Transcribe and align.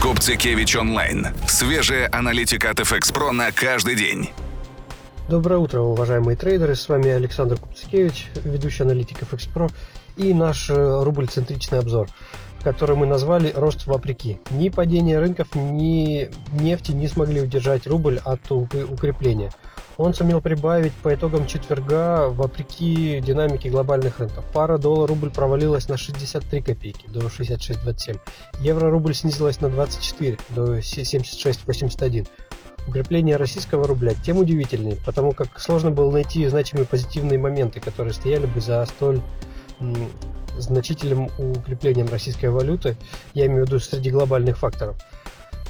Купцикевич 0.00 0.76
онлайн. 0.76 1.26
Свежая 1.48 2.08
аналитика 2.12 2.70
от 2.70 2.78
FX 2.78 3.12
Pro 3.12 3.32
на 3.32 3.50
каждый 3.50 3.96
день. 3.96 4.30
Доброе 5.28 5.58
утро, 5.58 5.80
уважаемые 5.80 6.36
трейдеры. 6.36 6.76
С 6.76 6.88
вами 6.88 7.10
Александр 7.10 7.58
Купцикевич, 7.58 8.28
ведущий 8.44 8.84
аналитик 8.84 9.18
FX 9.22 9.48
Pro 9.52 9.70
и 10.16 10.32
наш 10.32 10.70
э, 10.70 11.02
рубль-центричный 11.02 11.80
обзор, 11.80 12.08
который 12.62 12.96
мы 12.96 13.06
назвали 13.06 13.52
«Рост 13.54 13.86
вопреки». 13.86 14.38
Ни 14.50 14.68
падение 14.68 15.18
рынков, 15.18 15.54
ни 15.54 16.30
нефти 16.52 16.92
не 16.92 17.08
смогли 17.08 17.40
удержать 17.40 17.86
рубль 17.86 18.20
от 18.24 18.50
укрепления– 18.50 19.50
он 19.98 20.14
сумел 20.14 20.40
прибавить 20.40 20.92
по 20.92 21.12
итогам 21.12 21.44
четверга 21.48 22.28
вопреки 22.28 23.20
динамике 23.20 23.68
глобальных 23.68 24.20
рынков. 24.20 24.44
Пара 24.52 24.78
доллар-рубль 24.78 25.30
провалилась 25.30 25.88
на 25.88 25.96
63 25.96 26.62
копейки 26.62 27.08
до 27.08 27.18
66.27. 27.26 28.20
Евро-рубль 28.60 29.12
снизилась 29.12 29.60
на 29.60 29.68
24 29.68 30.38
до 30.50 30.78
76.81. 30.78 32.28
Укрепление 32.86 33.36
российского 33.36 33.88
рубля 33.88 34.14
тем 34.14 34.38
удивительнее, 34.38 34.96
потому 35.04 35.32
как 35.32 35.58
сложно 35.58 35.90
было 35.90 36.12
найти 36.12 36.46
значимые 36.46 36.86
позитивные 36.86 37.38
моменты, 37.38 37.80
которые 37.80 38.14
стояли 38.14 38.46
бы 38.46 38.60
за 38.60 38.86
столь 38.86 39.20
значительным 40.58 41.30
укреплением 41.38 42.08
российской 42.08 42.46
валюты, 42.46 42.96
я 43.34 43.46
имею 43.46 43.64
в 43.64 43.68
виду 43.68 43.80
среди 43.80 44.10
глобальных 44.10 44.58
факторов 44.58 44.96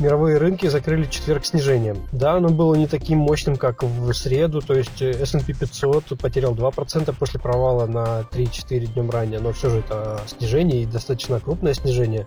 мировые 0.00 0.38
рынки 0.38 0.66
закрыли 0.66 1.06
четверг 1.06 1.44
снижением. 1.44 2.06
Да, 2.12 2.34
оно 2.34 2.50
было 2.50 2.74
не 2.74 2.86
таким 2.86 3.18
мощным, 3.18 3.56
как 3.56 3.82
в 3.82 4.12
среду, 4.12 4.60
то 4.60 4.74
есть 4.74 5.00
S&P 5.02 5.52
500 5.52 6.18
потерял 6.18 6.54
2% 6.54 7.14
после 7.18 7.40
провала 7.40 7.86
на 7.86 8.20
3-4 8.30 8.86
днем 8.86 9.10
ранее, 9.10 9.40
но 9.40 9.52
все 9.52 9.70
же 9.70 9.78
это 9.80 10.20
снижение 10.26 10.82
и 10.82 10.86
достаточно 10.86 11.40
крупное 11.40 11.74
снижение. 11.74 12.26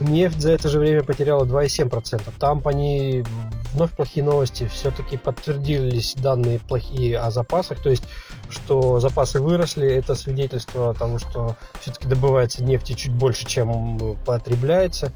Нефть 0.00 0.40
за 0.40 0.52
это 0.52 0.68
же 0.68 0.78
время 0.78 1.02
потеряла 1.02 1.44
2,7%. 1.44 2.22
Там 2.38 2.62
по 2.62 2.70
ней 2.70 3.24
вновь 3.72 3.92
плохие 3.92 4.24
новости. 4.24 4.68
Все-таки 4.72 5.16
подтвердились 5.16 6.14
данные 6.14 6.58
плохие 6.58 7.18
о 7.18 7.30
запасах. 7.30 7.80
То 7.80 7.90
есть, 7.90 8.04
что 8.50 9.00
запасы 9.00 9.40
выросли, 9.40 9.88
это 9.88 10.14
свидетельство 10.14 10.94
того, 10.94 11.18
что 11.18 11.56
все-таки 11.80 12.08
добывается 12.08 12.62
нефти 12.62 12.92
чуть 12.94 13.12
больше, 13.12 13.46
чем 13.46 14.16
потребляется. 14.24 15.12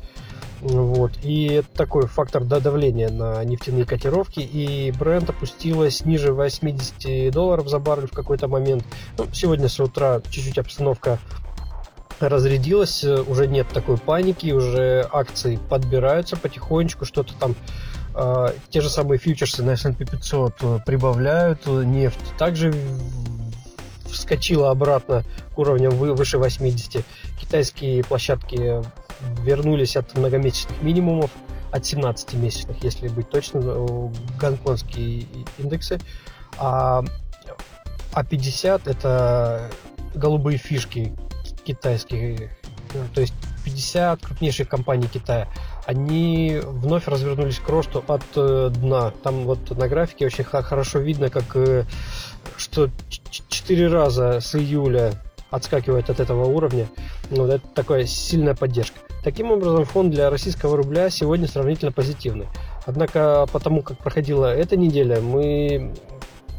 Вот. 0.60 1.12
И 1.24 1.46
это 1.46 1.68
такой 1.74 2.06
фактор 2.06 2.44
давления 2.44 3.08
на 3.08 3.42
нефтяные 3.44 3.84
котировки. 3.84 4.40
И 4.40 4.92
бренд 4.92 5.28
опустилась 5.30 6.04
ниже 6.04 6.32
80 6.32 7.32
долларов 7.32 7.68
за 7.68 7.78
баррель 7.78 8.06
в 8.06 8.12
какой-то 8.12 8.48
момент. 8.48 8.84
Ну, 9.18 9.26
сегодня 9.32 9.68
с 9.68 9.80
утра 9.80 10.20
чуть-чуть 10.30 10.58
обстановка 10.58 11.18
разрядилась, 12.20 13.02
уже 13.02 13.48
нет 13.48 13.66
такой 13.68 13.98
паники, 13.98 14.52
уже 14.52 15.08
акции 15.12 15.58
подбираются 15.68 16.36
потихонечку, 16.36 17.04
что-то 17.04 17.34
там 17.34 17.56
те 18.70 18.80
же 18.80 18.90
самые 18.90 19.18
фьючерсы 19.18 19.62
на 19.62 19.72
S&P 19.72 20.04
500 20.04 20.84
прибавляют, 20.84 21.66
нефть 21.66 22.18
также 22.38 22.74
вскочила 24.04 24.70
обратно 24.70 25.24
к 25.54 25.58
уровням 25.58 25.92
выше 25.96 26.38
80. 26.38 27.04
Китайские 27.40 28.04
площадки 28.04 28.82
вернулись 29.42 29.96
от 29.96 30.14
многомесячных 30.16 30.82
минимумов, 30.82 31.30
от 31.70 31.82
17-месячных, 31.82 32.76
если 32.82 33.08
быть 33.08 33.30
точным, 33.30 34.12
гонконгские 34.38 35.26
индексы. 35.58 35.98
А, 36.58 37.02
а 38.12 38.24
50 38.24 38.86
это 38.86 39.70
голубые 40.14 40.58
фишки 40.58 41.14
китайские, 41.64 42.50
то 43.14 43.20
есть 43.20 43.34
50 43.64 44.20
крупнейших 44.20 44.68
компаний 44.68 45.06
Китая, 45.06 45.48
они 45.84 46.60
вновь 46.62 47.08
развернулись 47.08 47.58
к 47.58 47.68
росту 47.68 48.04
от 48.06 48.22
э, 48.36 48.70
дна. 48.74 49.12
Там 49.22 49.44
вот 49.44 49.70
на 49.76 49.88
графике 49.88 50.26
очень 50.26 50.44
хорошо 50.44 51.00
видно, 51.00 51.28
как 51.28 51.56
э, 51.56 51.84
что 52.56 52.88
4 53.08 53.88
раза 53.88 54.40
с 54.40 54.54
июля 54.54 55.12
отскакивает 55.50 56.08
от 56.08 56.20
этого 56.20 56.46
уровня. 56.46 56.88
Ну, 57.30 57.46
это 57.46 57.66
такая 57.74 58.06
сильная 58.06 58.54
поддержка. 58.54 58.98
Таким 59.22 59.52
образом, 59.52 59.84
фон 59.84 60.10
для 60.10 60.30
российского 60.30 60.76
рубля 60.76 61.10
сегодня 61.10 61.46
сравнительно 61.46 61.92
позитивный. 61.92 62.48
Однако, 62.86 63.46
потому 63.52 63.82
как 63.82 63.98
проходила 63.98 64.52
эта 64.52 64.76
неделя, 64.76 65.20
мы 65.20 65.92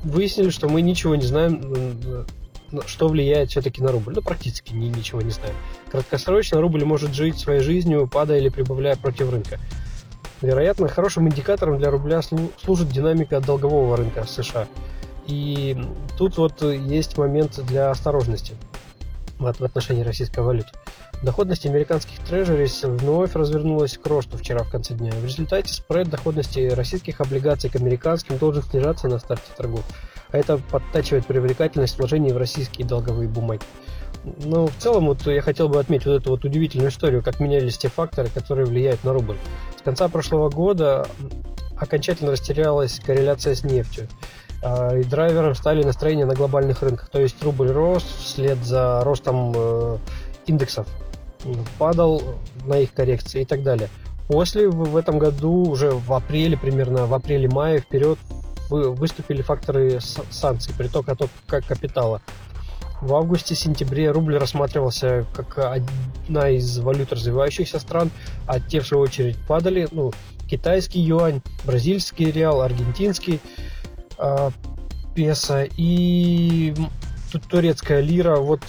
выяснили, 0.03 0.50
что 0.50 0.69
мы 0.69 0.81
ничего 0.81 1.16
не 1.16 1.25
знаем, 1.25 2.25
что 2.85 3.07
влияет 3.07 3.50
все-таки 3.50 3.81
на 3.81 3.91
рубль. 3.91 4.13
Ну, 4.16 4.22
практически 4.22 4.73
ни, 4.73 4.88
ничего 4.88 5.22
не 5.22 5.31
знаем. 5.31 5.56
Краткосрочно 5.91 6.61
рубль 6.61 6.84
может 6.84 7.13
жить 7.13 7.38
своей 7.38 7.61
жизнью, 7.61 8.07
падая 8.07 8.39
или 8.39 8.50
прибавляя 8.50 8.95
против 8.95 9.31
рынка. 9.31 9.59
Вероятно, 10.41 10.88
хорошим 10.88 11.28
индикатором 11.29 11.78
для 11.78 11.89
рубля 11.89 12.22
служит 12.22 12.89
динамика 12.89 13.39
долгового 13.39 13.95
рынка 13.95 14.25
США. 14.25 14.67
И 15.25 15.78
тут 16.17 16.38
вот 16.38 16.62
есть 16.62 17.17
момент 17.17 17.63
для 17.66 17.89
осторожности 17.89 18.53
в 19.39 19.47
отношении 19.47 20.03
российской 20.03 20.41
валюты. 20.41 20.69
Доходность 21.23 21.66
американских 21.66 22.19
трежерис 22.19 22.84
вновь 22.84 23.34
развернулась 23.34 23.97
к 23.97 24.06
росту 24.07 24.38
вчера 24.38 24.63
в 24.63 24.69
конце 24.69 24.94
дня. 24.94 25.09
В 25.13 25.23
результате 25.23 25.73
спред 25.73 26.09
доходности 26.09 26.67
российских 26.67 27.22
облигаций 27.22 27.69
к 27.69 27.78
американским 27.78 28.38
должен 28.38 28.61
снижаться 28.61 29.07
на 29.07 29.19
старте 29.19 29.45
торгов, 29.56 29.85
а 30.31 30.38
это 30.38 30.57
подтачивает 30.57 31.25
привлекательность 31.25 31.97
вложений 31.97 32.33
в 32.33 32.38
российские 32.38 32.85
долговые 32.85 33.29
бумаги. 33.29 33.62
Но 34.44 34.67
в 34.67 34.75
целом 34.75 35.06
вот 35.06 35.25
я 35.25 35.41
хотел 35.41 35.69
бы 35.69 35.79
отметить 35.79 36.07
вот 36.07 36.22
эту 36.22 36.31
вот 36.31 36.44
удивительную 36.44 36.89
историю, 36.89 37.23
как 37.23 37.39
менялись 37.39 37.78
те 37.78 37.88
факторы, 37.88 38.28
которые 38.28 38.66
влияют 38.66 39.01
на 39.06 39.13
рубль. 39.13 39.38
С 39.79 39.81
конца 39.81 40.09
прошлого 40.09 40.50
года 40.50 41.07
окончательно 41.78 42.31
растерялась 42.31 43.00
корреляция 43.00 43.56
с 43.56 43.63
нефтью. 43.63 44.09
А, 44.62 44.95
и 44.95 45.03
драйвером 45.03 45.56
стали 45.56 45.83
настроения 45.83 46.25
на 46.25 46.35
глобальных 46.35 46.81
рынках. 46.81 47.09
То 47.09 47.22
есть 47.22 47.41
рубль 47.44 47.69
рос 47.72 48.03
вслед 48.03 48.57
за 48.63 49.01
ростом 49.03 49.51
э, 49.56 49.97
индексов 50.48 50.88
падал 51.78 52.22
на 52.66 52.80
их 52.80 52.94
коррекции 52.94 53.42
и 53.42 53.46
так 53.46 53.64
далее. 53.64 53.90
После 54.28 54.70
в 54.70 54.96
этом 54.96 55.20
году 55.20 55.70
уже 55.70 55.92
в 55.92 56.14
апреле 56.14 56.58
примерно, 56.58 57.06
в 57.06 57.14
апреле-мае 57.14 57.80
вперед 57.80 58.18
выступили 58.70 59.42
факторы 59.42 60.00
санкций, 60.31 60.74
приток 60.78 61.08
как 61.48 61.66
капитала. 61.66 62.22
В 63.02 63.14
августе-сентябре 63.16 64.12
рубль 64.12 64.38
рассматривался 64.38 65.26
как 65.36 65.58
одна 65.58 66.50
из 66.50 66.80
валют 66.80 67.12
развивающихся 67.12 67.80
стран, 67.80 68.10
а 68.48 68.62
те, 68.62 68.80
в 68.80 68.88
свою 68.88 69.04
очередь, 69.04 69.38
падали. 69.46 69.90
Ну, 69.92 70.14
китайский 70.50 71.02
юань, 71.02 71.42
бразильский 71.66 72.31
реал, 72.31 72.62
аргентинский 72.62 73.42
э, 74.18 74.52
песо 75.14 75.68
и 75.75 76.74
турецкая 77.50 78.00
лира. 78.00 78.38
Вот 78.38 78.62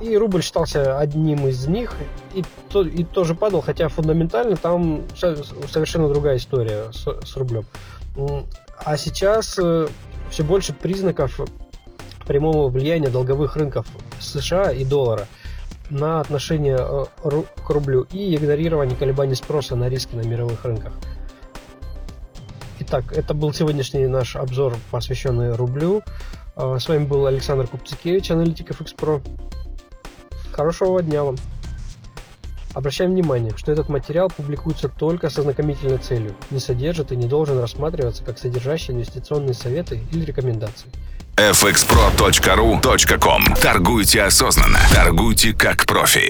и 0.00 0.16
рубль 0.16 0.42
считался 0.42 0.98
одним 0.98 1.46
из 1.46 1.66
них, 1.66 1.94
и, 2.34 2.44
то, 2.68 2.82
и 2.82 3.04
тоже 3.04 3.34
падал, 3.34 3.60
хотя 3.62 3.88
фундаментально 3.88 4.56
там 4.56 5.02
совершенно 5.14 6.08
другая 6.08 6.36
история 6.36 6.92
с, 6.92 7.06
с 7.24 7.36
рублем. 7.36 7.64
А 8.84 8.96
сейчас 8.96 9.58
э, 9.58 9.88
все 10.30 10.44
больше 10.44 10.72
признаков 10.72 11.40
прямого 12.26 12.68
влияния 12.68 13.08
долговых 13.08 13.56
рынков 13.56 13.86
США 14.20 14.70
и 14.70 14.84
доллара 14.84 15.26
на 15.90 16.20
отношение 16.20 16.78
э, 16.78 17.04
к 17.64 17.70
рублю 17.70 18.06
и 18.10 18.34
игнорирование 18.34 18.96
колебаний 18.96 19.34
спроса 19.34 19.76
на 19.76 19.88
риски 19.88 20.14
на 20.14 20.22
мировых 20.22 20.64
рынках. 20.64 20.92
Итак, 22.80 23.12
это 23.12 23.34
был 23.34 23.52
сегодняшний 23.52 24.06
наш 24.06 24.36
обзор, 24.36 24.76
посвященный 24.90 25.52
рублю. 25.54 26.02
Э, 26.56 26.76
с 26.78 26.88
вами 26.88 27.04
был 27.04 27.26
Александр 27.26 27.66
Купцикевич, 27.66 28.30
аналитик 28.30 28.70
FX 28.70 28.96
Pro. 28.96 29.22
Хорошего 30.56 31.02
дня 31.02 31.22
вам! 31.22 31.36
Обращаем 32.72 33.12
внимание, 33.12 33.52
что 33.56 33.72
этот 33.72 33.90
материал 33.90 34.32
публикуется 34.34 34.88
только 34.88 35.28
со 35.28 35.42
знакомительной 35.42 35.98
целью, 35.98 36.34
не 36.50 36.60
содержит 36.60 37.12
и 37.12 37.16
не 37.16 37.26
должен 37.26 37.60
рассматриваться 37.60 38.24
как 38.24 38.38
содержащий 38.38 38.94
инвестиционные 38.94 39.52
советы 39.52 40.00
или 40.12 40.24
рекомендации. 40.24 40.88
fxpro.ru.com 41.36 43.42
Торгуйте 43.60 44.22
осознанно. 44.22 44.78
Торгуйте 44.94 45.52
как 45.52 45.84
профи. 45.84 46.22